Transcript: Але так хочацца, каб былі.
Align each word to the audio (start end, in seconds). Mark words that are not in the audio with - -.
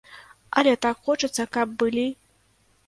Але 0.61 0.73
так 0.85 1.05
хочацца, 1.11 1.47
каб 1.59 1.79
былі. 1.85 2.07